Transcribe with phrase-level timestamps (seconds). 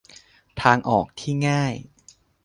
[0.61, 1.73] ทางออกที่ง่าย